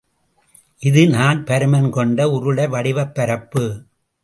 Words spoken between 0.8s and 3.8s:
இது நாற்பருமன் கொண்ட உருளை வடிவப்பரப்பு.